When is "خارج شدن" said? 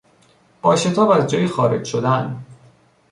1.47-2.45